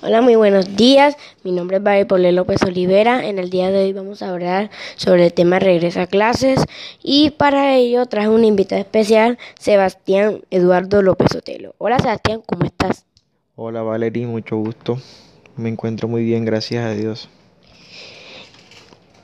Hola, 0.00 0.20
muy 0.20 0.36
buenos 0.36 0.76
días. 0.76 1.16
Mi 1.42 1.50
nombre 1.50 1.78
es 1.78 1.82
María 1.82 2.30
López 2.30 2.62
Olivera. 2.62 3.26
En 3.26 3.40
el 3.40 3.50
día 3.50 3.72
de 3.72 3.82
hoy 3.82 3.92
vamos 3.92 4.22
a 4.22 4.30
hablar 4.30 4.70
sobre 4.94 5.26
el 5.26 5.32
tema 5.32 5.58
regresa 5.58 6.02
a 6.02 6.06
clases 6.06 6.64
y 7.02 7.30
para 7.30 7.74
ello 7.74 8.06
traje 8.06 8.28
un 8.28 8.44
invitado 8.44 8.80
especial, 8.80 9.38
Sebastián 9.58 10.42
Eduardo 10.50 11.02
López 11.02 11.34
Otelo. 11.34 11.74
Hola 11.78 11.98
Sebastián, 11.98 12.42
¿cómo 12.46 12.64
estás? 12.64 13.06
Hola 13.56 13.82
Valerie, 13.82 14.24
mucho 14.28 14.56
gusto. 14.56 15.00
Me 15.56 15.68
encuentro 15.68 16.06
muy 16.06 16.22
bien, 16.22 16.44
gracias 16.44 16.84
a 16.84 16.92
Dios. 16.92 17.28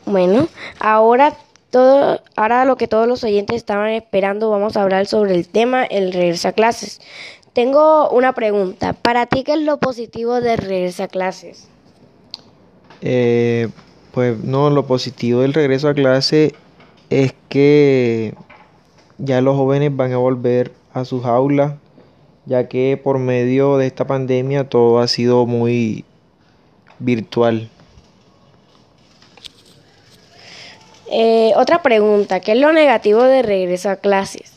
Bueno, 0.07 0.49
ahora 0.81 1.37
todo, 1.75 2.21
ahora 2.37 2.65
lo 2.65 2.77
que 2.77 2.87
todos 2.87 3.09
los 3.09 3.25
oyentes 3.25 3.57
estaban 3.57 3.91
esperando, 3.91 4.49
vamos 4.49 4.77
a 4.77 4.83
hablar 4.83 5.07
sobre 5.07 5.35
el 5.35 5.49
tema 5.49 5.83
el 5.85 6.13
regreso 6.13 6.47
a 6.47 6.53
clases. 6.53 7.01
Tengo 7.53 8.09
una 8.11 8.33
pregunta. 8.33 8.93
¿Para 8.93 9.27
ti 9.27 9.43
qué 9.43 9.55
es 9.55 9.59
lo 9.59 9.79
positivo 9.79 10.41
de 10.41 10.55
regresar 10.55 11.07
a 11.07 11.09
clases? 11.09 11.67
Eh, 13.01 13.71
pues 14.13 14.39
no, 14.39 14.71
lo 14.71 14.87
positivo 14.87 15.41
del 15.41 15.53
regreso 15.53 15.89
a 15.89 15.95
clase 15.95 16.55
es 17.11 17.35
que 17.49 18.35
ya 19.19 19.41
los 19.41 19.57
jóvenes 19.57 19.97
van 19.97 20.13
a 20.13 20.19
volver 20.19 20.71
a 20.93 21.05
sus 21.05 21.25
aulas, 21.25 21.75
ya 22.47 22.69
que 22.69 23.01
por 23.03 23.19
medio 23.19 23.79
de 23.79 23.89
esta 23.89 24.07
pandemia 24.07 24.69
todo 24.69 25.01
ha 25.01 25.09
sido 25.09 25.45
muy 25.45 26.05
virtual. 27.01 27.69
Eh, 31.11 31.53
otra 31.57 31.83
pregunta, 31.83 32.41
¿qué 32.41 32.53
es 32.53 32.59
lo 32.59 32.73
negativo 32.73 33.23
de 33.23 33.43
regreso 33.43 33.91
a 33.91 33.97
clases? 33.97 34.53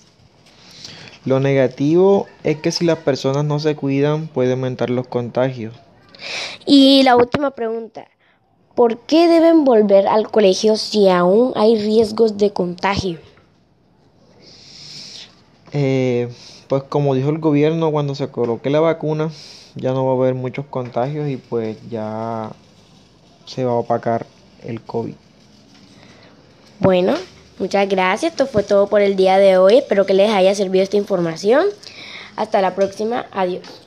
Lo 1.26 1.40
negativo 1.40 2.28
es 2.44 2.58
que 2.58 2.72
si 2.72 2.86
las 2.86 3.00
personas 3.00 3.44
no 3.44 3.60
se 3.60 3.76
cuidan 3.76 4.28
puede 4.28 4.52
aumentar 4.52 4.90
los 4.90 5.08
contagios. 5.08 5.74
Y 6.66 7.04
la 7.04 7.16
última 7.16 7.52
pregunta, 7.52 8.08
¿por 8.76 9.00
qué 9.00 9.28
deben 9.28 9.66
volver 9.66 10.08
al 10.08 10.32
colegio 10.32 10.78
si 10.78 11.10
aún 11.10 11.52
hay 11.56 11.78
riesgos 11.78 12.38
de 12.38 12.52
contagio? 12.52 13.20
Eh, 15.74 16.30
pues 16.70 16.84
como 16.84 17.14
dijo 17.14 17.30
el 17.30 17.40
gobierno, 17.40 17.92
cuando 17.92 18.16
se 18.16 18.30
coloque 18.30 18.70
la 18.70 18.80
vacuna 18.80 19.30
ya 19.76 19.94
no 19.94 20.06
va 20.06 20.14
a 20.14 20.16
haber 20.16 20.34
muchos 20.34 20.66
contagios 20.66 21.30
y 21.30 21.38
pues 21.38 21.78
ya 21.90 22.52
se 23.46 23.64
va 23.64 23.72
a 23.72 23.76
opacar 23.76 24.26
el 24.64 24.82
COVID. 24.82 25.16
Bueno, 26.80 27.16
Muchas 27.60 27.90
gracias, 27.90 28.34
esto 28.34 28.46
fue 28.46 28.62
todo 28.62 28.86
por 28.86 29.02
el 29.02 29.16
día 29.16 29.40
de 29.40 29.58
hoy. 29.58 29.80
Espero 29.80 30.06
que 30.06 30.14
les 30.14 30.30
haya 30.30 30.54
servido 30.54 30.84
esta 30.84 30.98
información. 30.98 31.66
Hasta 32.36 32.62
la 32.62 32.76
próxima, 32.76 33.26
adiós. 33.32 33.87